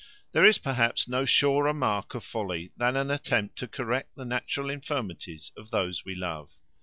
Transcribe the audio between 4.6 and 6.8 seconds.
infirmities of those we love.